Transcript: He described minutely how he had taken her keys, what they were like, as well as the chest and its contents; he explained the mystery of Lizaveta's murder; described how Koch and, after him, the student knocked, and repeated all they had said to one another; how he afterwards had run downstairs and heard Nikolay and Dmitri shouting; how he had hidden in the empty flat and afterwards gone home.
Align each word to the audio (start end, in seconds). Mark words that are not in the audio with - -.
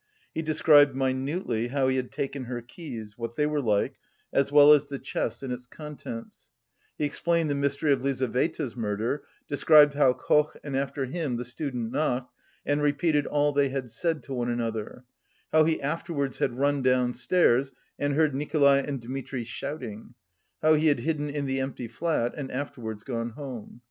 He 0.33 0.41
described 0.41 0.95
minutely 0.95 1.67
how 1.67 1.87
he 1.87 1.95
had 1.97 2.11
taken 2.11 2.45
her 2.45 2.63
keys, 2.63 3.19
what 3.19 3.35
they 3.35 3.45
were 3.45 3.61
like, 3.61 3.99
as 4.33 4.51
well 4.51 4.71
as 4.73 4.89
the 4.89 4.97
chest 4.97 5.43
and 5.43 5.53
its 5.53 5.67
contents; 5.67 6.49
he 6.97 7.05
explained 7.05 7.51
the 7.51 7.53
mystery 7.53 7.93
of 7.93 8.01
Lizaveta's 8.01 8.75
murder; 8.75 9.21
described 9.47 9.93
how 9.93 10.13
Koch 10.13 10.57
and, 10.63 10.75
after 10.75 11.05
him, 11.05 11.35
the 11.37 11.45
student 11.45 11.91
knocked, 11.91 12.33
and 12.65 12.81
repeated 12.81 13.27
all 13.27 13.51
they 13.51 13.69
had 13.69 13.91
said 13.91 14.23
to 14.23 14.33
one 14.33 14.49
another; 14.49 15.03
how 15.53 15.65
he 15.65 15.79
afterwards 15.79 16.39
had 16.39 16.57
run 16.57 16.81
downstairs 16.81 17.71
and 17.99 18.15
heard 18.15 18.33
Nikolay 18.33 18.83
and 18.83 18.99
Dmitri 18.99 19.43
shouting; 19.43 20.15
how 20.63 20.73
he 20.73 20.87
had 20.87 21.01
hidden 21.01 21.29
in 21.29 21.45
the 21.45 21.59
empty 21.61 21.87
flat 21.87 22.33
and 22.35 22.51
afterwards 22.51 23.03
gone 23.03 23.29
home. 23.33 23.79